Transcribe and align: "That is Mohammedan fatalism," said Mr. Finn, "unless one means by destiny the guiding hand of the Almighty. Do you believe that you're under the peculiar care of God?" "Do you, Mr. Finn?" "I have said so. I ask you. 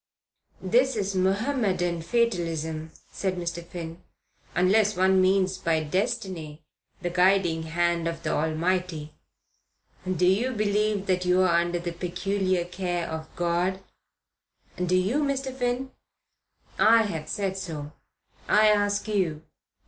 "That 0.63 0.95
is 0.95 1.13
Mohammedan 1.13 2.01
fatalism," 2.01 2.89
said 3.11 3.35
Mr. 3.35 3.63
Finn, 3.63 4.01
"unless 4.55 4.97
one 4.97 5.21
means 5.21 5.59
by 5.59 5.83
destiny 5.83 6.63
the 7.03 7.11
guiding 7.11 7.61
hand 7.61 8.07
of 8.07 8.23
the 8.23 8.31
Almighty. 8.31 9.13
Do 10.11 10.25
you 10.25 10.53
believe 10.53 11.05
that 11.05 11.23
you're 11.25 11.47
under 11.47 11.77
the 11.77 11.91
peculiar 11.91 12.65
care 12.65 13.07
of 13.07 13.29
God?" 13.35 13.83
"Do 14.83 14.95
you, 14.95 15.21
Mr. 15.23 15.55
Finn?" 15.55 15.91
"I 16.79 17.03
have 17.03 17.29
said 17.29 17.55
so. 17.55 17.91
I 18.49 18.69
ask 18.69 19.07
you. 19.07 19.43